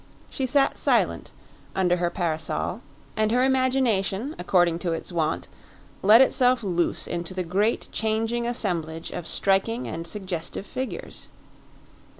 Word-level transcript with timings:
She 0.31 0.47
sat 0.47 0.79
silent, 0.79 1.31
under 1.75 1.97
her 1.97 2.09
parasol, 2.09 2.81
and 3.15 3.31
her 3.31 3.43
imagination, 3.43 4.35
according 4.39 4.79
to 4.79 4.93
its 4.93 5.11
wont, 5.11 5.47
let 6.01 6.21
itself 6.21 6.63
loose 6.63 7.05
into 7.05 7.35
the 7.35 7.43
great 7.43 7.87
changing 7.91 8.47
assemblage 8.47 9.11
of 9.11 9.27
striking 9.27 9.87
and 9.87 10.07
suggestive 10.07 10.65
figures. 10.65 11.27